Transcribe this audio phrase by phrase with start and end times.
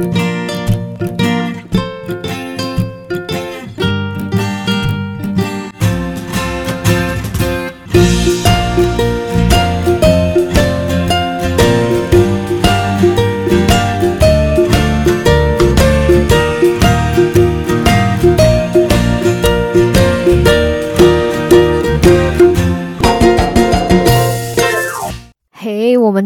[0.00, 0.29] 我们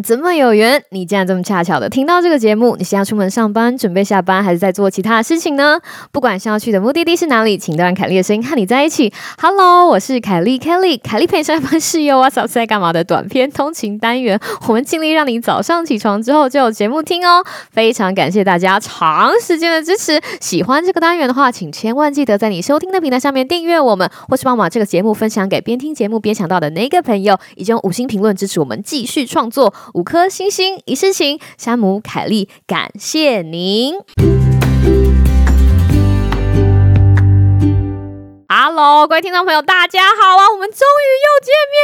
[0.05, 0.85] 怎么有缘？
[0.91, 2.77] 你竟然这么恰巧的听到这个节目？
[2.77, 5.81] 你是要出门上班，准备下班，还是在做其他的事情呢？
[6.13, 9.11] 不管是要去的目的地是哪里，请都让凯莉的声音和你在一起。
[9.41, 14.39] Hello，我是凯莉，Kelly，凯莉陪上班室友啊，早在干嘛的短片通勤单元，
[14.69, 17.43] 我们尽力让你早上起床之后就有节目听哦。
[17.71, 20.21] 非常感谢大家长时间的支持。
[20.39, 29.73] 喜欢这个单元的话，请千万记得在你收听的平台上面订阅我们，或是帮忙把这个节目分享给边听节目边想到的那个朋友，以及用五星评论支持我们继续创作。
[29.95, 33.95] 五颗星星一世情，山姆凯莉，感谢您。
[38.49, 40.51] Hello，各位听众朋友，大家好啊！
[40.53, 41.79] 我们终于又见面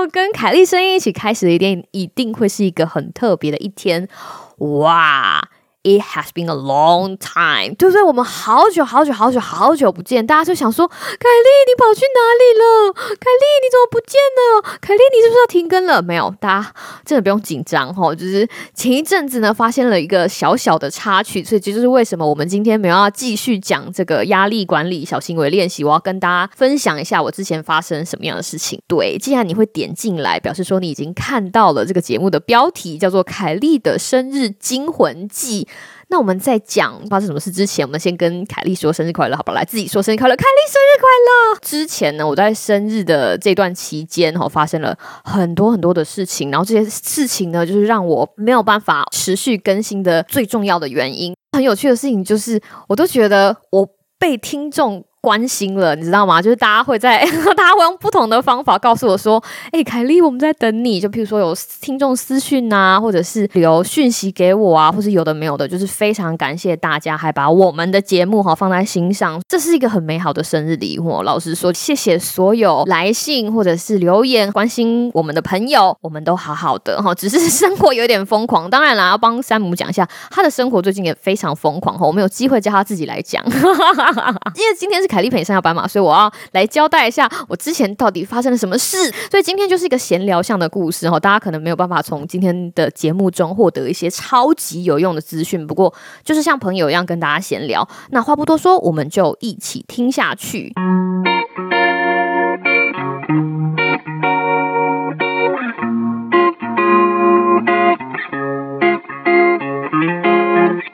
[0.00, 4.08] 了， 跟凯莉声音一起开始的一天，一定会是一个很特别的一天，
[4.56, 5.50] 哇
[5.84, 8.02] ！It has been a long time，对不对？
[8.02, 12.92] 我们好久好久好久好久不见，大家就想说：凯莉，你跑去哪里了？
[12.92, 14.78] 凯莉，你怎么不见了？
[14.80, 16.00] 凯莉，你是不是要停更了？
[16.00, 16.74] 没有，大家
[17.04, 18.14] 真的不用紧张哈。
[18.14, 25.82] 就是前一阵子呢，发现了一个小小的插曲，所以这就是为什么我们今天没有要继续讲这个压力管理小行为练习。
[25.82, 28.80] 我要跟大家分享一下我之前发生什么样的事情。
[28.86, 35.64] 对，既然你会点进来，表示说你已经看到了这个节目的标题，叫做《凯莉的生日惊魂记》。
[36.12, 39.54] 那我们在讲发生什么事之前，我们先跟凯莉说生日快乐，好不好？
[39.54, 41.58] 来，自己说生日快乐，凯莉生日快乐。
[41.62, 51.34] 之前呢，我在生日的这段期间，哈，发生了很多很多的事情，然后这些事情呢，就是让我没有办法持续更新的最重要的原因。
[51.52, 55.02] 很有趣的事情就是，我都觉得我被听众。
[55.22, 56.42] 关心了，你知道吗？
[56.42, 57.24] 就是大家会在，
[57.56, 71.22] 大家会用不同的方法告诉我说：“哎、凯莉，我们在等你。”就譬如说有听众私讯啊，或者是留讯息给我啊，或是有的没有的，就是非常感谢大家还把我们的节目哈放在心上，这是一个很美好的生日礼物。
[71.22, 78.68] 老实说，谢谢所有来信或者是留言关心我们的朋友，我们都好好的哈，只是生活有点疯狂。
[78.68, 82.04] 当然啦，要帮山姆讲一下，他的生活最近也非常疯狂哈。
[82.04, 85.11] 我们有机会叫他自己来讲， 因为今天是。
[85.12, 88.96] 凯莉陪你上下班嘛，所以我要来交代一下我之前到底发生了什么事。
[89.30, 95.92] 所以今天就是一个闲聊向的故事哈，大家可能没有办法从今天的节目中获得一些超级有用的资讯，不过
[96.24, 97.86] 就是像朋友一样跟大家闲聊。
[98.10, 100.72] 那话不多说，我们就一起听下去。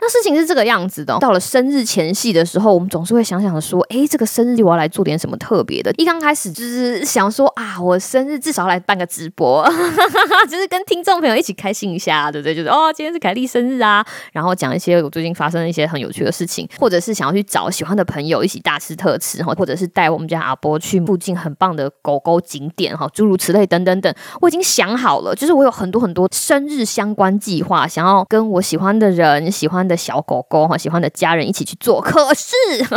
[0.09, 5.93] 事情是这个样子的，到了生日前夕的时候，我们总是会想想说，哎，这个生日我要来做点什么特别的。
[5.99, 9.65] 一刚开始就是想说啊，我生日至少来办个直播，
[10.49, 12.55] 就是跟听众朋友一起开心一下，对不对？
[12.55, 24.15] 就是哦，今天是凯莉生日啊，然后讲一些我最近发生的一些很有趣的事情，或者是想要去找喜欢的朋友一起大吃特吃，哈，或者是带我们家阿波去附近很棒的狗狗景点，哈，诸如此类等等等。
[24.41, 29.98] 我已经想好了，就是我有很多很多生日相关计划，想要跟我喜欢的人、喜欢的。
[29.99, 32.55] 小狗狗哈，喜欢的家人一起去做，可是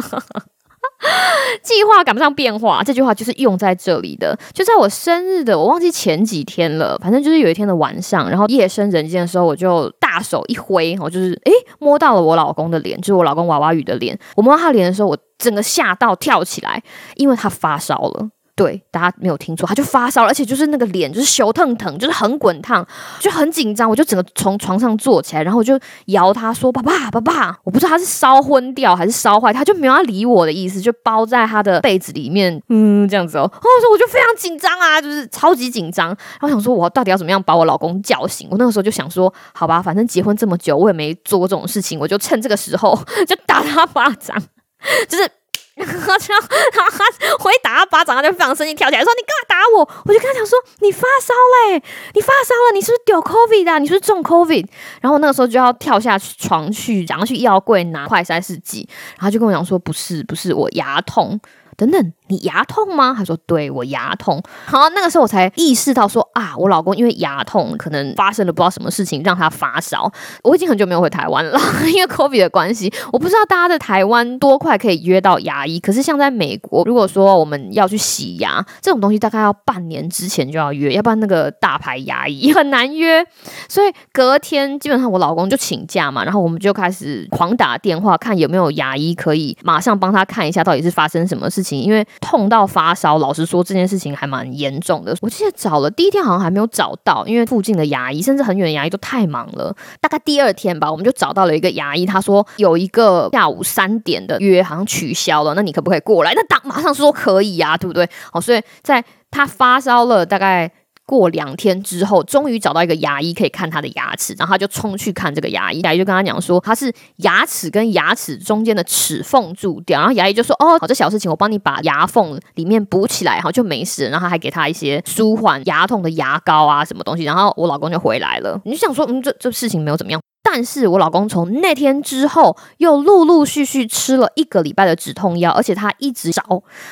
[1.63, 2.83] 计划赶不上变化。
[2.83, 14.17] 这句话就是用在这里的，就在我生日的，我忘记前几天了，反正就是有一天的晚上，然后夜深人静的时候，我就大手一挥，我就是诶摸到了我老公的脸，就是我老公娃娃鱼的脸。
[14.35, 16.83] 我摸到他脸的时候，我整个吓到跳起来，
[17.15, 18.29] 因为他发烧了。
[18.55, 22.85] 对，大家没有听错，他就发烧了，而且就是那个脸就是羞腾腾，就是很滚烫，
[23.19, 23.89] 就很紧张。
[23.89, 33.49] 我就整个从床上坐起来，然后我就摇他说：“爸爸，爸爸！”我不知道他是烧昏掉还是烧坏，他就没有要理我的意思，就包在他的被子里面，嗯，这样子哦。
[33.51, 36.07] 然后我说我就非常紧张啊，就是超级紧张。
[36.07, 38.47] 然后想说，我到底要怎么样把我老公叫醒？
[38.51, 44.37] 我那个时候就想说，好吧，反正结婚这么久，我也没做过这种事情，我就趁这个时候 就打他巴掌，
[45.09, 45.29] 就是。
[45.75, 51.33] 然后他回打他巴掌，他就非常生气，跳起来说：“你干嘛打我？”我就跟他讲说：“你发烧
[51.69, 51.81] 嘞，
[52.13, 53.79] 你发烧了，你是不是丢 COVID 啊？
[53.79, 54.67] 你是不是中 COVID？”
[55.01, 61.39] 然后那个时候就要跳下床去，然后去药柜拿快筛试剂，然后就跟我讲说：“不是，不是，我牙痛。”
[61.81, 63.11] 等等，你牙痛吗？
[63.17, 64.39] 他说对，我牙痛。
[64.67, 70.11] 好，那个时候我才意识到说啊，我老公因为牙痛，可能发生了不知道什么事情让他发烧。
[70.43, 71.59] 我已经很久没有回台湾了，
[71.91, 75.79] 因为 COVID 的关系，我不知道大家在台湾多快可以约到牙医。
[75.79, 83.25] 可是像在美国，如果说我们要去洗牙这种东西，大概要半年之前就要约，要不然那个大牌牙医很难约。
[83.67, 91.70] 所以隔天基本上我老公就请假嘛，然后我们就开始狂打电话看有没有牙医可以马上帮他看一下到底是发生什么事情。
[91.79, 95.15] 因为痛到发烧，老实说这件事情还蛮严重的。
[95.21, 99.75] 我记得找了第一天好像还没有找到，因为附近的牙医甚至很远的牙医都太忙了。
[99.99, 106.33] 大概第二天吧，我们就找到了一个牙医，他说有一个下午三点的约好像取消了，那你可不可以过来？
[106.35, 108.09] 那当马上说可以呀，对不对？
[108.31, 110.71] 好，所以在他发烧了大概。
[111.05, 115.81] 过两天之后，终于找到一个牙医可以看他的牙齿，然后他就冲去看这个牙医。
[115.81, 119.99] 牙医就跟他讲说，他是牙齿跟牙齿中间的齿缝蛀掉。
[119.99, 127.23] 然后牙医就说：“哦，好，这小事情我帮你把牙缝里面补起来，然后，就没事。”然后还给他一些舒缓牙痛的牙膏啊，什么东西。
[127.23, 128.59] 然后我老公就回来了。
[128.63, 130.21] 你就想说，嗯，这这事情没有怎么样。
[130.53, 136.43] 但是我老公从那天之后又陆陆续续吃了一个礼拜的止痛药，而且他一直烧，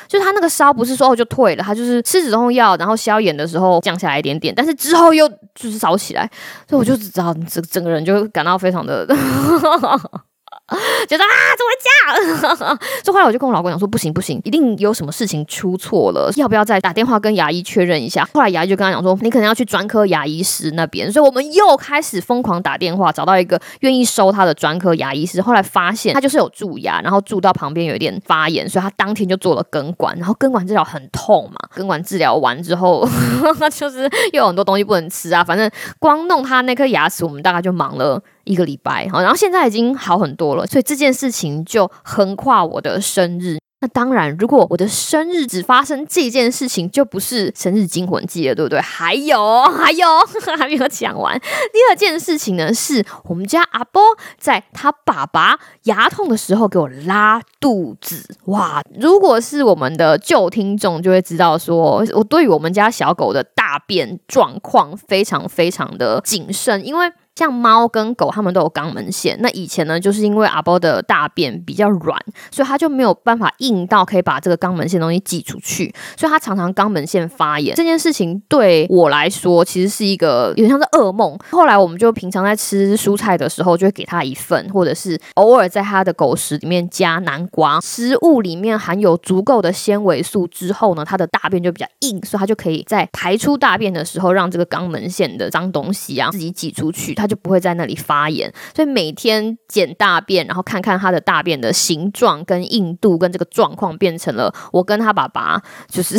[0.08, 6.28] 就他那个烧不是说哦就退了，他就是吃止痛药，然后消炎的时候降下来一点点，但是之后又就是烧起来，
[6.66, 9.06] 所以我就只知道整整个人就感到非常的。
[11.08, 12.78] 觉得啊，怎么会这样？
[13.04, 18.28] 所以后来我就跟我老公讲说，不行不行，一定有什么事情出错了，要不要再打电话跟牙医确认一下？
[18.32, 21.10] 后来牙医就跟他讲说，你可能要去专科牙医师那边。
[21.10, 25.42] 所以我们又开始疯狂打电话，找到一个愿意收他的专科牙医师。
[25.42, 30.16] 后来发现他就是有蛀牙，然后蛀到旁边有一点发炎，所以他当天就做了根管。
[30.16, 33.08] 然后根管治疗很痛嘛，根管治疗完之后，
[33.74, 34.02] 就是
[34.32, 35.42] 又有很多东西不能吃啊。
[35.42, 38.22] 反正光弄他那颗牙齿，我们大概就忙了。
[38.44, 43.58] 一个礼拜，好，然后现在已经好很多了，所以这件事情就横跨我的生日。
[43.82, 48.78] 那当然，如果我的生日只发生这件事情，就不是生日惊魂记了，对不对？
[48.78, 50.06] 还有，还有，
[50.58, 51.40] 还没有讲完。
[51.40, 54.02] 第二件事情呢，是我们家阿波
[54.36, 58.22] 在他爸爸牙痛的时候给我拉肚子。
[58.48, 67.10] 哇，如果是我们的旧听众就会知道说，说我对于我们家小狗的大便状况非常非常的谨慎，因为。
[67.40, 69.34] 像猫跟狗，它们都有肛门腺。
[69.40, 77.74] 那以前呢，就是因为阿波的大便比较软，所以它就没有办法硬到可以把这个肛门腺东西挤出去，所以它常常肛门腺发炎。
[77.74, 81.34] 这件事情对我来说，其实是一个有点像是噩梦。
[81.50, 87.80] 后来我们就平常在吃蔬菜的时候，就会给它一份，或者是偶尔在它的狗食里面加南瓜。
[87.80, 97.14] 食物里面含有足够的纤维素之后呢，它的大便就比较硬，所以它就可以在排出大便的时候，让这个肛门腺的脏东西啊自己挤出去。
[97.14, 106.16] 它就不会在那里发炎，所以每天捡大便，然后看看他的大便的形状跟硬度跟这个状况，变成了我跟他爸爸就是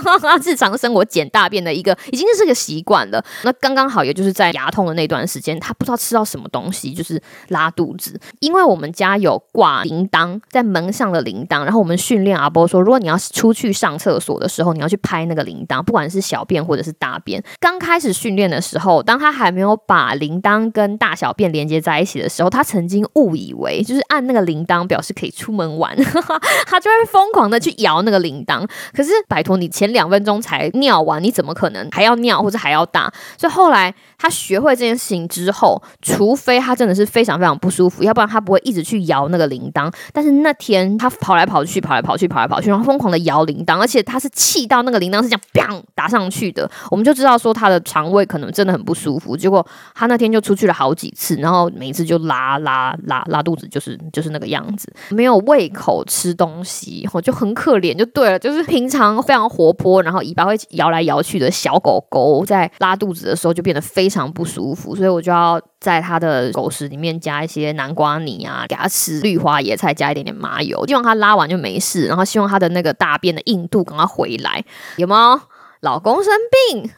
[0.42, 3.22] 日常生活捡大便的一个，已经是个习惯了。
[3.42, 8.18] 那刚刚好，也就是在牙痛的那段时间，他不知道吃到什么东西，就是拉肚子。
[8.40, 17.42] 因为我们家有挂铃铛在门上的铃铛，然后我们训练阿波说，如果你要出去上厕所的时候，你要去拍那个铃铛，不管是小便或者是大便。
[17.60, 25.96] 刚开始训练的时候，当他还没有把铃铛跟跟大小便连接在一起的时候，他曾经误以为就是按那个铃铛表示可以出门玩，
[26.66, 28.68] 他就会疯狂的去摇那个铃铛。
[28.92, 33.12] 可是拜托你前两分钟才尿完，你怎么可能还要尿或者还要大？
[33.38, 39.92] 所以后来他学会这件事情之后，除非他真的是非常非常不舒服，要不然他不会一直去摇那个铃铛。
[40.12, 49.36] 但是那天他跑来跑去，跑来跑去，跑来跑去，然后疯狂的摇铃铛，而且他是气到那个铃铛是这样砰打上去的，我们就知道说他的肠胃可能真的很不舒服。
[49.36, 50.74] 结果他那天就出去了。
[50.74, 74.64] 好几次，然后每一次就拉拉拉拉肚子，就是就是那个样子，没有胃口吃东西，我就很可怜，就对了，就是平常非常活泼，然后尾巴会摇来摇去的小狗狗，在拉肚子的时候就变得非常不舒服，所以我就要在它的狗食里面加一些南瓜泥啊，给它吃绿花野菜，加一点点麻油，希望它拉完就没事，然后希望它的那个大便的硬度赶快回来，
[74.96, 75.42] 有吗？
[75.84, 76.32] 老公生
[76.72, 76.90] 病，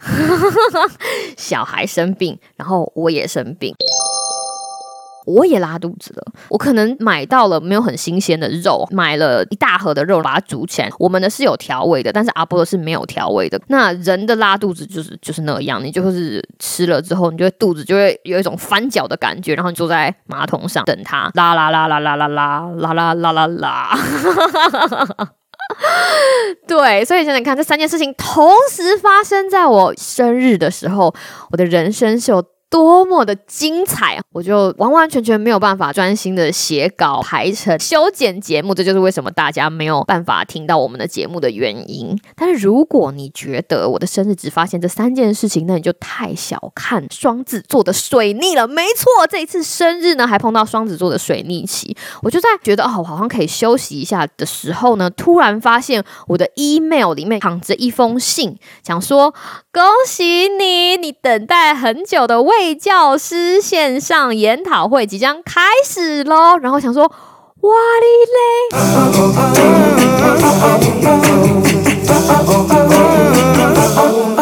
[1.36, 3.74] 小孩生病，然后我也生病，
[5.26, 6.22] 我也拉肚子了。
[6.48, 10.88] 我可能买到了没有很新鲜的肉，买了一大盒的肉，把它煮起来。
[11.00, 13.60] 我们的是有调味的，但是阿波的是没有调味的。
[13.66, 23.98] 那人的拉肚子就是就是那样，你就是吃了之后，你就会肚子就会有一种翻搅的感觉，然后你坐在马桶上等它拉拉拉拉拉拉拉拉拉拉拉拉。
[26.66, 31.14] 对，所以现在看这三件事情同时发生在我生日的时候，
[31.50, 42.18] 我的人生秀多么的精彩，我就完完全全没有办法专心的写稿、排程、修剪节目，这就是为什么大家没有办法听到我们的节目的原因。
[42.35, 48.66] 但是如果你觉得我的生日只发现这三件事情，那你就太小看双子座的水逆了。
[48.66, 59.32] 没错，这一次生日呢，还碰到双子座的水逆期，我就在觉得哦，我好像可以休息一下的时候呢，突然发现我的 email 里面躺着一封信，讲说
[59.73, 66.56] 恭喜你，你等待很久的未被教师线上研讨会即将开始喽！
[66.56, 68.06] 然后想说，哇哩
[74.32, 74.35] 嘞！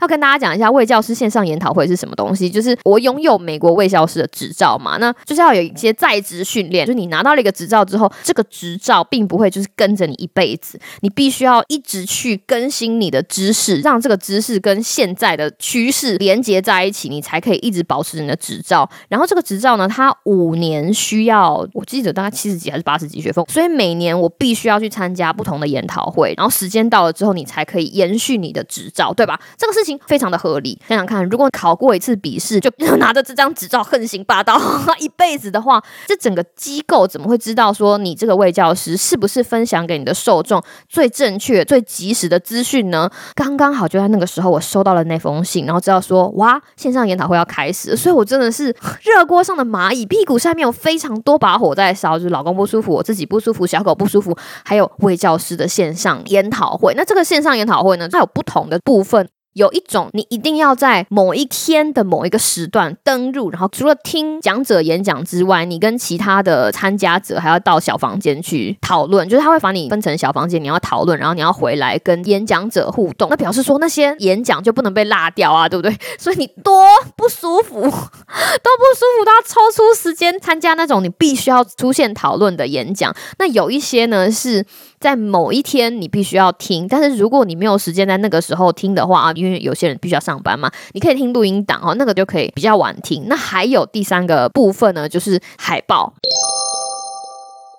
[0.00, 18.88] 要跟大家讲一下卫教师线上研讨会是什么东西，就是我拥有美国卫教师的执照嘛，那就是要有一些在职训练，就是你拿到了一个执照之后，这个执照并不会就是跟着你一辈子，你必须要一直去更新你的知识，让这个知识跟现在的趋势连接在一起，你才可以一直保持你的执照。
[19.08, 29.38] 然后这个执照呢，它五年需要，我记得大概七十几还是八十几学分，所以每年我必须要去参加不同的研讨会，然后时间到了之后，你才可以延续你的执照，对吧？
[29.58, 29.89] 这个事情。
[30.06, 34.60] 非常的合理，想想看，如果考过一次笔试就 拿着这张执照横行霸道
[34.98, 43.10] 一辈子的话，这整个机构怎么会知道说你这个卫教师是不是分享给你的受众最正确、最及时的资讯呢？
[43.34, 56.94] 刚刚好就在那个时候，我收到了那封信，然后知道说哇，线上研讨会要开始，所以我真的是 热锅上的蚂蚁，屁股下面有非常多把火在烧，就是老公不舒服，我自己不舒服，小狗不舒服，还有卫教师的线上研讨会。
[56.96, 59.28] 那这个线上研讨会呢，它有不同的部分。
[59.54, 73.28] 有一种，你一定要在某一天的某一个时段登入，然后除了听讲者演讲之外，你跟其他的参加者还要到小房间去讨论，就是他会把你分成小房间，你要讨论，然后你要回来跟演讲者互动。
[73.28, 75.96] 那表示说那些演讲就不能被落掉啊，对不对？
[76.18, 76.84] 所以你多
[77.16, 83.14] 不舒服，都不舒服，都要抽出时间参加那种你必须要出现讨论的演讲。
[83.38, 84.64] 那有一些呢是
[85.00, 93.24] 在某一天你必须要听，但是如果你没有时间在那个时候听的话啊，因为有些人必须要上班嘛，你可以听录音档哦，那个就可以比较晚听。
[93.26, 96.12] 那还有第三个部分呢，就是海报。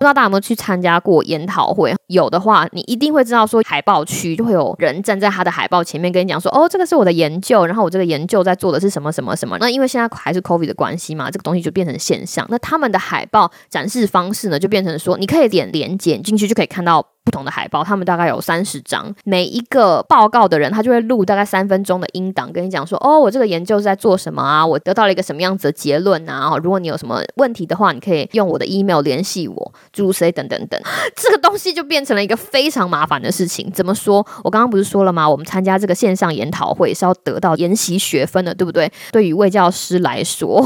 [0.02, 1.94] 不知道大家有没有去参加过研讨会？
[2.08, 9.56] 有的话，你一定会知道说，海报区就会有人站在他的海报前面跟你讲说，哦，这个是我的研究，然后我这个研究在做的是什么什么什么。
[9.60, 12.44] 那因为现在还是 COVID 的关系嘛，这个东西就变成现象。
[12.50, 17.06] 那他们的海报展示方式呢，就变成说，你可以点连接进去就可以看到。
[17.32, 19.16] 不同的海报，他们大概有三十张。
[19.24, 24.66] 每一个报告的人，他就会录大概三分钟的音档，跟你讲说：“哦，我这个研究是在做什么啊？
[24.66, 26.58] 我得到了一个什么样子的结论啊？
[26.62, 30.78] 如果你有什么问题的话，你可以用我的 email 联系我，诸如此类等等等。
[31.16, 33.72] ”这个东西就变成了一个非常麻烦的事情。
[33.72, 34.28] 怎么说？
[34.44, 35.30] 我刚刚不是说了吗？
[35.30, 38.92] 我们参加这个线上研讨会是要得到研习学分的，对不对？
[39.14, 40.62] 对于卫教师来说，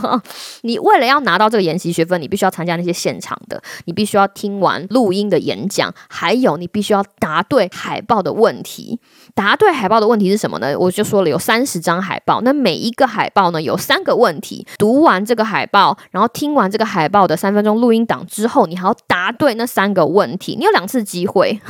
[0.60, 5.90] 你为了要拿到这个研习学分，你必须要参加那些现场的，你必须要听完录音的演讲。
[6.08, 9.00] 还有，你必须要答对海报的问题。
[9.34, 10.78] 答对海报的问题是什么呢？
[10.78, 14.66] 我就说了，有三十张海报，那每一个海报呢，有三个问题。
[14.78, 20.56] 读完这个海报，然后听完这个海报的三分钟录音档之后，你还要答对那三个问题。
[20.56, 21.60] 你有两次机会，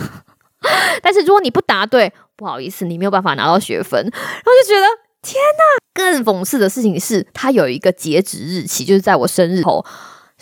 [1.03, 4.01] 但是如果你不答对，不好意思，你没有办法拿到学分。
[4.03, 4.87] 然后就觉得
[5.23, 5.83] 天哪！
[5.95, 9.85] 更讽刺的事情是，它有一个截止日期，就是在我生日后。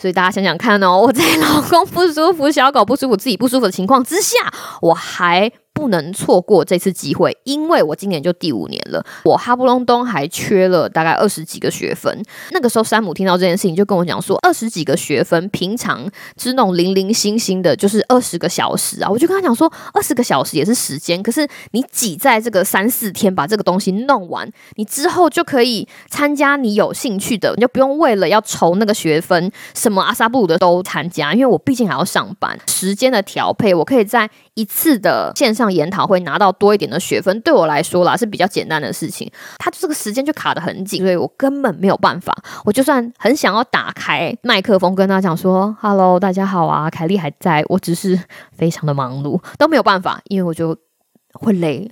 [0.01, 4.35] 所以大家想想看哦，我在 老公不舒服、小狗不舒服、自己不舒服的情况之下，
[4.81, 5.51] 我还。
[5.81, 12.23] 不能错过这次机会，因为我今年就第五年了，我哈不隆咚还缺了大概二十几个学分。
[12.51, 16.07] 那个时候，山姆听到这件事情就跟我讲说，二十几个学分，平常
[16.37, 19.09] 是那种零零星星的，就是二十个小时啊。
[19.09, 39.31] 我就跟他讲说，二十个小时也是时间，可是你挤在这个三四天把这个东西弄完，你之后就可以参加你有兴趣的，你就不用为了要筹那个学分，什么阿萨布鲁的都参加，因为我毕竟还要上班，时间的调配，我可以在一次的线上研讨会拿到多一点的学分，对我来说啦是比较简单的事情。
[39.57, 42.35] 他这个时间就卡得很紧，所以我根本没有办法。
[42.65, 48.19] 我就算很想要打开麦克风跟他讲说 “Hello，大家好啊，凯莉还在”，我只是
[48.51, 50.77] 非常的忙碌，都没有办法，因为我就
[51.33, 51.89] 会累。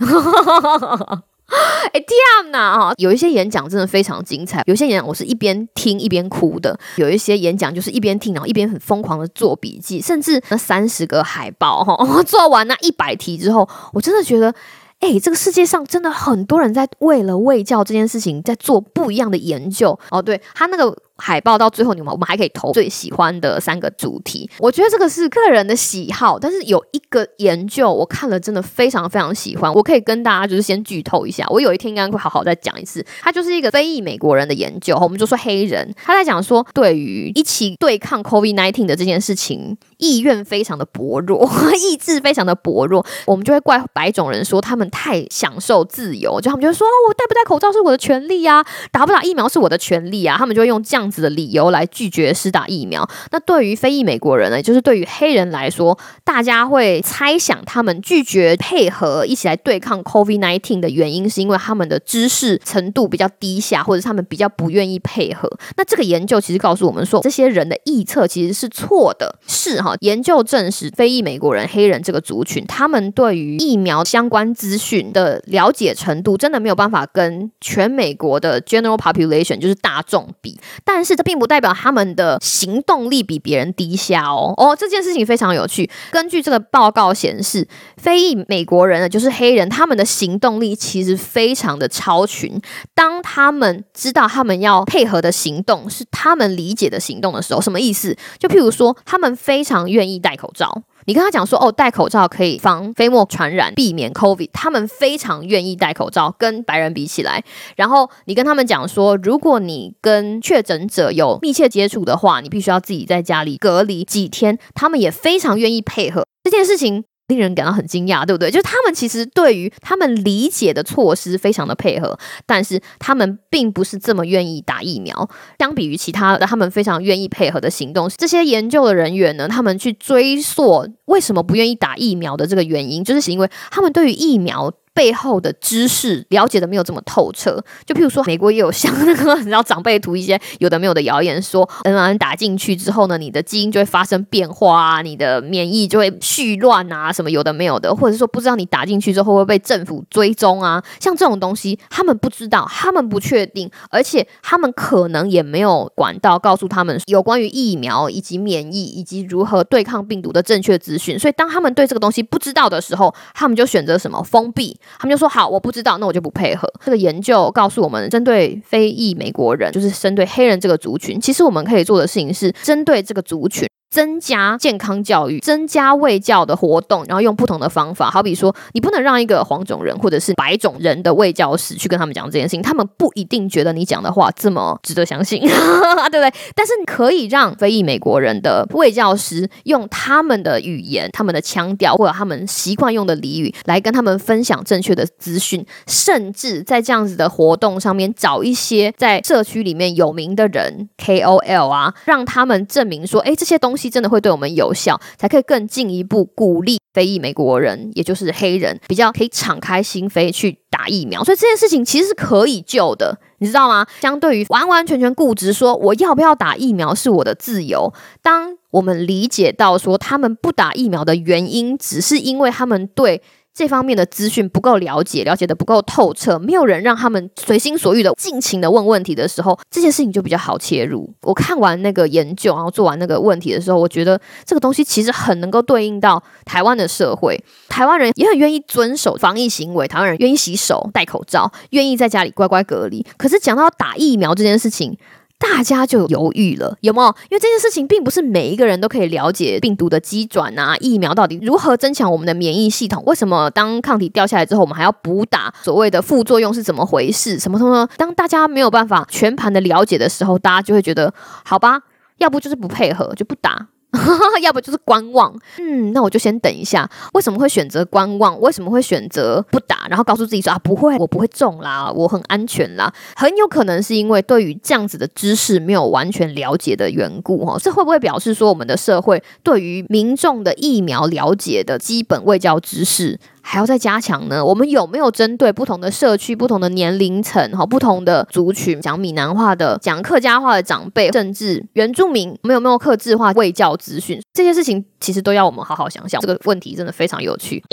[1.91, 2.77] 哎，天哪！
[2.77, 14.53] 哦，有一些演讲真的非常精彩，有些演讲我是一边听一边哭的，有一些演讲就是一边听然后一边很疯狂的做笔记，甚至那三十个海报哈，做完那一百题之后，我真的觉得，
[14.99, 20.21] 哎，这个世界上真的很多人在为了卫教这件事情在做不一样的研究哦。
[20.21, 20.95] 对，他那个。
[21.19, 24.49] 海报到最后，你们我们还可以投最喜欢的三个主题。
[24.59, 33.05] 我觉得这个是个人的喜好，但是有一个研究我看了真的非常非常喜欢，我可以跟大家就是先剧透一下，我有一天应该会好好再讲一次。
[33.21, 53.07] 他就是一个非裔美国人的研究，我们就说黑人，他在讲说对于一起对抗 COVID-19 的这件事情，意愿非常的薄弱， 意志非常的薄弱，我们就会怪白种人说他们太享受自由，就他们就说我戴不戴口罩是我的权利啊，打不打疫苗是我的权利啊，他们就会用这样子的理由来拒绝施打疫苗。
[53.31, 65.49] 那对于非裔美国人呢，就是对于黑人来说，大家会猜想他们拒绝配合一起来对抗 COVID-19 的原因，是因为他们的知识程度比较低下，或者他们比较不愿意配合。
[65.77, 69.95] 那这个研究其实告诉我们说，这些人的臆测其实是错的，是哈。
[70.01, 80.59] 研究证实，非裔美国人、黑人这个族群，他们对于疫苗相关资讯的了解程度，真的没有办法跟全美国的 general population，就是大众比。
[80.83, 84.53] 但但是这并不代表他们的行动力比别人低下哦。
[84.57, 85.89] 哦，这件事情非常有趣。
[86.11, 87.65] 根据这个报告显示，
[87.95, 92.61] 非裔美国人呢，就是黑人，他们的行动力其实非常的超群。
[92.93, 98.13] 当他们知道他们要配合的行动是他们理解的行动的时候，什么意思？
[98.37, 100.83] 就譬如说，他们非常愿意戴口罩。
[101.05, 107.43] 你跟他讲说，哦，戴口罩可以防飞沫传染，避免 COVID，他们非常愿意戴口罩，跟白人比起来。
[107.75, 117.05] 然后你跟他们讲说，如果你跟确诊者有密切接触的话，你必须要自己在家里隔离几天，他们也非常愿意配合这件事情。
[117.29, 118.51] 令人感到很惊讶，对不对？
[118.51, 125.29] 就是他们其实对于他们理解的措施非常的配合，但是他们并不是这么愿意打疫苗。
[125.57, 134.73] 相比于其他的，他们非常愿意配合的行动，这些研究的人员呢，他们去追溯为什么不愿意打疫苗的这个原因，就是因为他们对于疫苗。
[134.99, 164.21] 背后的知识了解的没有这么透彻，就譬如说，美国也有像那个你知道长辈图一些有的没有的谣言说，说 mRNA 打进去之后呢，你的基因就会发生变化啊，你的免疫就会絮乱啊，什么有的没有的，或者是说不知道你打进去之后会不会被政府追踪啊，像这种东西，他们不知道，他们不确定，而且他们可能也没有管道告诉他们有关于疫苗以及免疫以及如何对抗病毒的正确资讯，所以当他们对这个东西不知道的时候，他们就选择什么？
[164.21, 164.77] 封闭。
[164.97, 166.67] 他们就说好，我不知道，那我就不配合。
[166.83, 173.69] 这个研究告诉我们，针对非裔美国人，就是针对黑人这个族群，其实我们可以做的事情是针对这个族群。
[173.89, 185.49] 增加健康教育，增加卫教的活动，然后用不同的方法，好比说，你不能让一个黄种人或者是白种人的卫教师去跟他们讲这件事情，他们不一定觉得你讲的话这么值得相信，对
[186.05, 186.31] 不对？
[186.55, 203.78] 但是你可以让非裔美国人的卫教师用他们的语言、他们的腔调或者他们习惯用的俚语来跟他们分享正确的资讯，甚至在这样子的活动上面找一些在社区里面有名的人 KOL 啊，让他们证明说，哎，这些东西。
[203.87, 211.23] 真的会对我们有效，才可以更进一步鼓励非裔美国人，也就是黑人，比较可以敞开心扉去打疫苗。
[211.23, 213.85] 所以这件事情其实是可以救的，你知道吗？
[214.01, 223.21] 相对于完完全全固执说我要不要打疫苗是我的自由，当我们理解到说他们不打疫苗的原因，只是因为他们对。
[223.53, 231.13] 这方面的资讯不够了解，了解的不够透彻，没有人让他们随心所欲的尽情的问问题的时候，这件事情就比较好切入。
[231.23, 243.05] 我看完那个研究，然后做完那个问题的时候，我觉得这个东西其实很能够对应到台湾的社会，台湾人也很愿意遵守防疫行为，台湾人愿意洗手、戴口罩，愿意在家里乖乖隔离。
[243.17, 244.97] 可是讲到打疫苗这件事情，
[245.39, 247.07] 大家就犹豫了，有没有？
[247.29, 253.01] 因为这件事情并不是每一个人都可以了解病毒的机转啊，疫苗到底如何增强我们的免疫系统？
[253.05, 255.53] 为什么当抗体掉下来之后，我们还要补打？
[255.63, 257.39] 所谓的副作用是怎么回事？
[257.39, 257.87] 什么什么？
[257.95, 261.13] 当大家没有办法全盘的了解的时候，大家就会觉得，
[261.45, 261.81] 好吧，
[262.17, 263.67] 要不就是不配合，就不打。
[264.41, 266.89] 要不就是观望，嗯，那我就先等一下。
[267.13, 268.39] 为什么会选择观望？
[268.39, 269.87] 为什么会选择不打？
[269.89, 272.93] 然后告诉自己说啊，不会，我不会中啦，我很安全啦。
[273.15, 277.59] 很有可能是因为对于这样子的知识没有完全了解的缘故哦。
[277.61, 283.19] 这会不会表示说我们的社会对于民众的疫苗了解的基本卫教知识？
[283.41, 284.43] 还要再加强呢？
[284.43, 294.21] 我们有没有针对不同的社区、不同的年龄层、哈不同的族群，讲闽南话的、讲客家话的长辈，甚至原住民，我们有没有客制化卫教资讯？
[294.33, 296.21] 这些事情其实都要我们好好想想。
[296.21, 297.63] 这个问题真的非常有趣。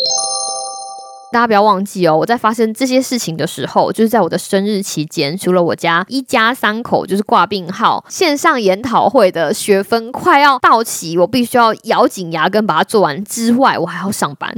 [1.37, 14.51] 大家不要忘记哦，我在发生这些事情的时候，就是在我的生日期间，除了我家一家三口就是挂病号线上研讨会的学分快要到期，我必须要咬紧牙根把它做完之外，我还要上班。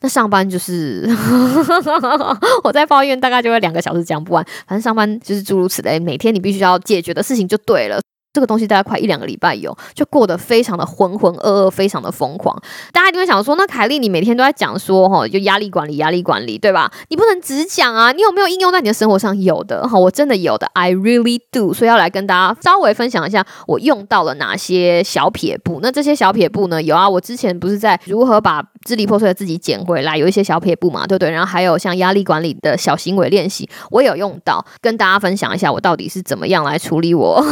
[0.00, 1.06] 那上班就是
[2.64, 4.42] 我在抱怨，大概就会两个小时讲不完。
[4.66, 8.00] 反正上班就是诸如此类，每天你必须要解决的事情就对了。
[8.34, 12.54] 这个东西大概快一两个礼拜有，就过得非常的浑浑噩噩，非常的疯狂。
[12.92, 16.90] 大家一定会想说，那凯莉你每天都在讲说哈，就压力管理，压力管理，对吧？
[17.08, 19.40] 你不能只讲啊，你有没有应用在你的生活上？
[19.40, 21.72] 有的哈，我真的有的，I really do。
[21.72, 25.78] 所以要来跟大家稍微分享一下，我用到了哪些小撇步。
[25.80, 26.82] 那这些小撇步呢？
[26.82, 31.30] 有啊，我之前不是在如何把支离破碎的自己捡回来，有一些小撇步嘛，对不对？
[31.30, 37.44] 然后还有像压力管理的小行为练习，我有用到，跟大家分享一下我到底是怎么样来处理我。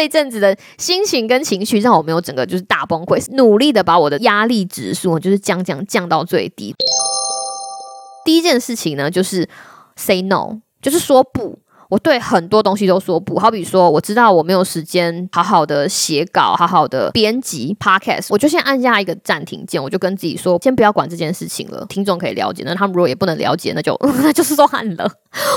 [0.00, 6.74] 这阵子的心情跟情绪，让我没有整个就是大崩溃，努力的把我的压力指数就是降降降到最低。
[8.24, 9.46] 第一件事情呢，就是
[9.96, 11.58] say no，就是说不。
[11.90, 21.84] 我对很多东西都说不，好比说，我知道我没有时间好好的写稿，好好的编辑 podcast，我就先按下一个暂停键，我就跟自己说，先不要管这件事情了。
[21.88, 25.10] 听众可以了解，那他们如果也不能了解，那就 那就算了。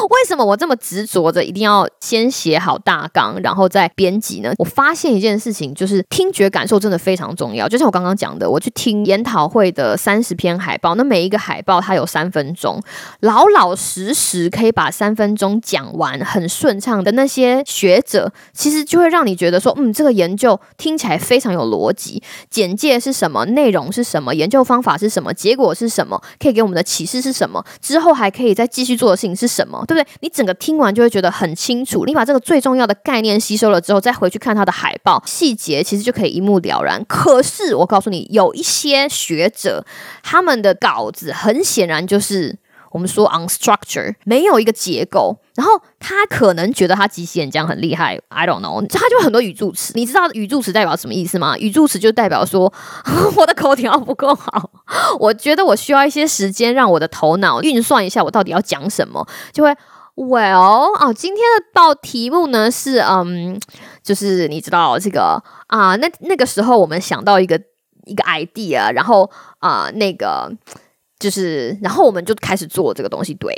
[0.09, 4.51] 为什么我这么执着着一定要先写好大纲，然后再编辑呢？
[4.57, 7.69] 我发现一件事情，就是听觉感受真的非常重要。
[7.69, 12.81] 就像我刚刚讲的，我去听研讨会的三十篇海报，那每一个海报它有三分钟，
[13.19, 16.22] 老老实实可以把三分钟讲完。
[16.23, 22.21] 很顺畅的那些学者，其实就会让你觉得说，嗯，这个研究听起来非常有逻辑。
[22.49, 23.45] 简介是什么？
[23.45, 24.33] 内容是什么？
[24.33, 25.33] 研究方法是什么？
[25.33, 26.21] 结果是什么？
[26.39, 27.63] 可以给我们的启示是什么？
[27.81, 29.83] 之后还可以再继续做的事情是什么？
[29.87, 30.07] 对不对？
[30.21, 32.05] 你整个听完就会觉得很清楚。
[32.05, 37.03] 你把这个最重要的概念吸收了之后，再回去看它的海报细节，其实就可以一目了然。
[37.05, 39.85] 可是我告诉你，有一些学者，
[40.21, 42.57] 他们的稿子很显然就是。
[42.93, 49.93] 我们说 unstructured 没有一个结构，然后他可能觉得他即席演讲很厉害，I don't know，他就很多语助词。
[49.95, 51.57] 你知道语助词代表什么意思吗？
[51.57, 52.71] 语助词就代表说
[53.35, 54.69] 我的口条不够好，
[55.19, 59.75] 我觉得我需要一些时间让我的头脑运算一下我到底要讲什么，就会
[60.15, 63.59] well 哦，今天的报题目呢是嗯，
[64.03, 67.59] 就是你知道这个啊，那那个时候我们想到一个
[68.05, 70.51] 一个 idea，然后啊那个。
[71.23, 73.33] 就是，然后我们就开始做这个东西。
[73.35, 73.55] 对，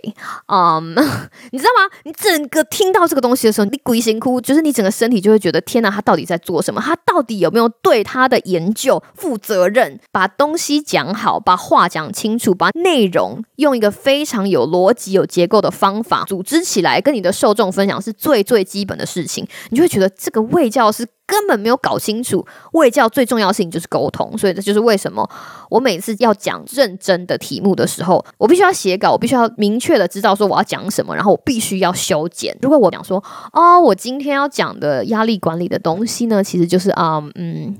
[0.47, 0.93] 嗯，
[1.51, 1.89] 你知道吗？
[2.03, 6.79] 你整个听到这个东西的时候，你鬼心哭，就是你整个身体就会觉得，天哪，他到底在做什么？
[6.79, 9.99] 他到底有没有对他的研究负责任？
[10.11, 19.47] 把东西讲好，把话讲清楚，把内容用一个非常有逻辑、有结构的方法组织起来，跟你的受众分享，是最最基本的事情。
[19.69, 21.07] 你就会觉得这个卫教是。
[21.27, 25.27] 根本没有搞清楚，卫教最重要的事情就是沟通，所以这就是为什么
[25.69, 32.55] 我每次要讲认真的题目的时候，我必须要写稿，我必须要明确的知道说我要讲什么，然后我必须要修剪。
[32.61, 37.75] 如果我讲说，哦，我今天要讲的压力管理的东西呢，其实就是啊，嗯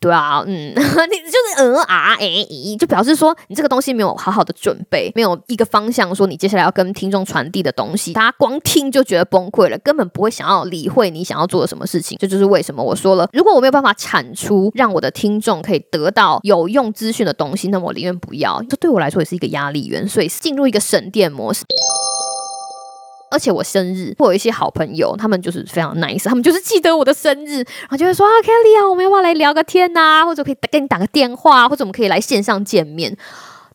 [0.00, 12.16] 对啊，嗯， 你就是呃啊哎咦，就表示说你这个东西没有好好的准备，没有一个方向，说你接下来要跟听众传递的东西，大家光听就觉得崩溃了，根本不会想要理会你想要做的什么事情。
[12.20, 18.62] 这就是为什么我说了，如果我没有办法产出让我的听众可以得到有用资讯的东西，那么我宁愿不要。
[18.68, 21.64] 这对我来说也是一个压力源，所以进入一个省电模式。
[23.30, 30.26] 而且我生日，我有一些好朋友，他们就是非常 nice，他们就是记得我的生日，然后就会说啊，Kelly 啊，我们要不要来聊个天呐、啊？
[30.26, 33.16] 或者可以跟你打个电话，或者我们可以来线上见面。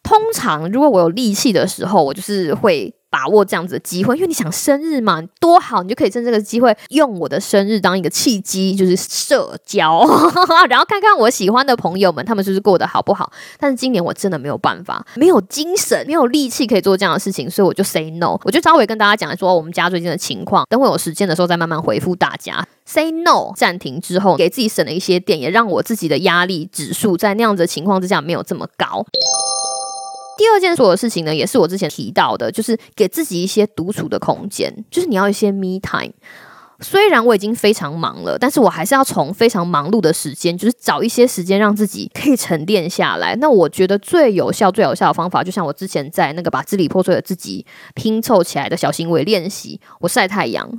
[0.01, 2.93] 通常如果我有力气的时候，我就是会。
[3.13, 9.99] 把握这样子的机会，因为你想生日嘛，多好，你就可以趁这个机会用我的生日当一个契机，就是社交，
[10.67, 13.31] 然后看看我喜欢的朋友们，他们是不是过得好不好。
[13.59, 18.35] 但是今年我真的没有办法，没有精神，没有力气可以做这样的事情，所以我就 say no。
[18.45, 22.65] 我就稍微跟大家讲说我们家最近的情况，等会有时间的时候再慢慢回复大家。
[22.83, 29.05] say no，暂停之后，给自己省了一些电，也让我自己的压力指数在那样子的情况之下没有这么高。
[30.37, 36.13] 第二件做的事情呢，也是我之前提到的，就是给自己一些独处的空间，就是你要一些 me time。
[36.83, 43.35] 虽然我已经非常忙了，但是我还是要从非常忙碌的时间，就是找一些时间让自己可以沉淀下来。
[43.37, 47.65] 那我觉得最有效、最有效的方法，就像我之前在那个把支离破碎的自己
[47.95, 50.69] 拼凑起来的小行为练习，我晒太阳。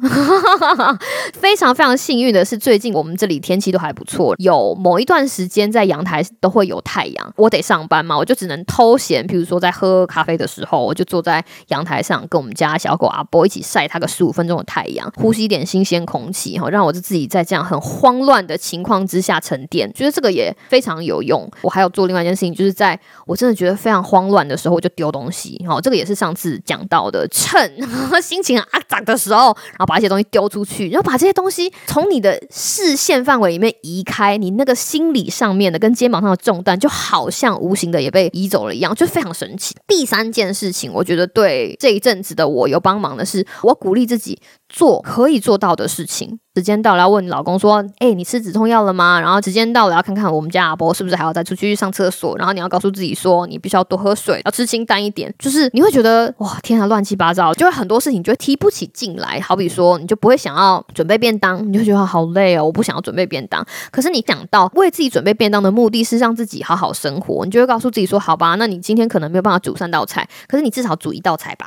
[1.33, 7.33] 非常非常幸运的是，最近我们这里天气都还不错，有某一段时间在阳台都会有太阳。
[7.37, 15.94] 我得上班嘛，我就只能偷闲，譬如说在喝咖啡的时候，我就坐在阳台上跟我们家小狗阿波一起晒它个十五分钟的太阳，呼吸一点新鲜。
[16.07, 21.47] 空气哈，让我就自己在这样很慌乱的情况之下沉淀，觉得这个也非常有用。
[21.61, 25.63] 我还有做另外一件事情，就是在我真的觉得非常慌乱的时候，我就丢东西。
[25.69, 27.71] 哈，这个也是上次讲到的，趁
[28.23, 39.75] 心情阿杂的时候，然后把一些东西丢出去，然后把这些东西从你的视线范围里面移开，你那个心理上面的跟肩膀上的重担，就好像无形的也被移走了一样，就非常神奇。
[39.87, 44.39] 第三件事情，我觉得对这一阵子的我有帮忙的是，我鼓励自己。
[44.67, 52.39] 做可以做到的事情，时间到了要问你老公说：“哎、你吃止痛药了吗？”然后时间到了要看看我们家阿伯是不是还要再出去上厕所。
[52.39, 59.41] 然后你要告诉自己说：“你必须要多喝水，要吃清淡一点。”就是你会觉得哇，天啊，乱七八糟，就会很多事情就会提不起劲来。
[59.41, 63.67] 好比说，你就不会想要准备便当，你就觉得好累哦，我不想要准备便当。
[63.91, 71.67] 可是你想到为自己准备便当的目的是让自己好好生活，你就会告诉自己说：“好吧，那你今天可能没有办法煮三道菜，可是你至少煮一道菜吧，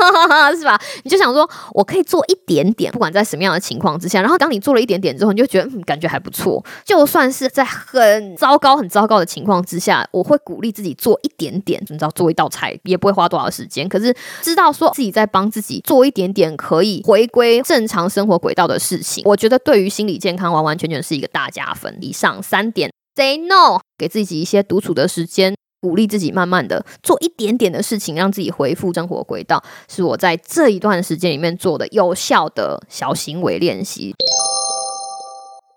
[0.54, 4.25] 是吧？”你就想说，我可以做一点点，不管在什么样的情况之下。
[4.26, 6.60] 然后当你做了一点点之后，你就觉得嗯，感觉还不错。
[6.84, 13.88] 就算是在很糟糕、很糟糕的情况之下，我会鼓励自己做一点点，你知道，做一道菜也不会花多少时间。
[13.88, 14.12] 可是
[14.42, 21.96] 知道说自己在帮自己做一点点可以回归正常生活轨道的事情，我觉得对于心理健康完完全全是一个大加分。
[22.00, 25.54] 以上三点，say no，给自己一些独处的时间。
[25.86, 34.12] 鼓励自己慢慢的做一点点的事情，让自己恢复生活轨道，是我在这一段时间里面做的有效的小行为练习。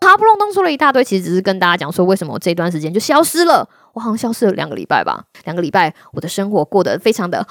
[0.03, 3.69] 好不隆咚说了一大堆，其实只是跟大家讲说，为什么我这段时间就消失了。
[3.93, 7.45] 我好像消失了两个礼拜吧，两个礼拜，我的生活过得非常的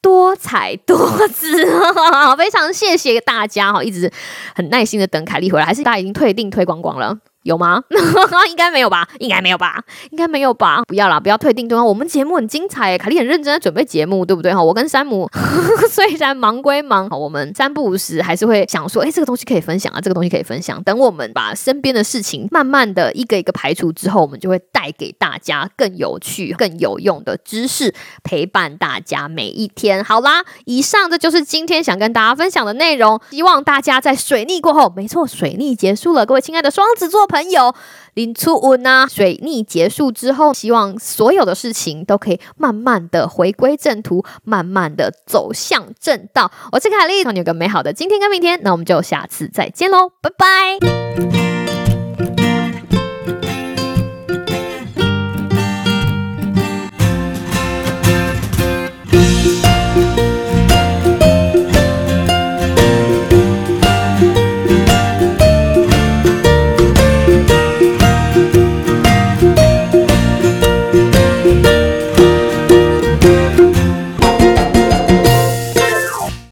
[0.00, 0.96] 多彩多
[1.26, 1.66] 姿，
[2.38, 4.12] 非常谢谢大家哈，一直
[4.54, 7.18] 很耐心的等凯莉回来，还是大家已经退订退光光了？
[7.44, 7.82] 有吗？
[8.50, 9.08] 应该没有吧？
[9.18, 9.82] 应该没有吧？
[10.10, 10.82] 应该没有吧？
[10.88, 11.84] 不要啦，不要退订对吗？
[11.84, 14.62] 我们节目很精彩，凯莉很认真在准备节目，对不对哈？
[14.62, 15.28] 我跟山姆
[15.90, 20.82] 虽然忙归忙，我们三不五时还是会想说，哎，这个东西可以分享啊，这个东西可以分享。
[20.82, 30.02] 等我们把身边的事情慢慢的一个一个排除之后，我们就会带给大家更有趣、更有用的知识，陪伴大家每一天。
[30.02, 33.20] 好啦，以上这就是今天想跟大家分享的内容。
[33.30, 37.74] 希望大家在水逆过后，没错，水逆结束了，各位亲爱的双子座朋友，
[38.14, 39.08] 临出运啊！
[39.08, 46.52] 水逆结束之后，希望所有的事情都可以慢慢的回归正途，慢慢的走向正道。
[46.70, 48.60] 我是凯莉，祝你有个美好的今天跟明天。
[48.62, 50.78] 那我们就下次再见喽，拜拜。